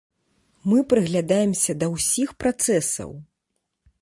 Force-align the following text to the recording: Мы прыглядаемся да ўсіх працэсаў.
Мы 0.71 0.79
прыглядаемся 0.93 1.77
да 1.83 1.91
ўсіх 1.95 2.29
працэсаў. 2.45 3.17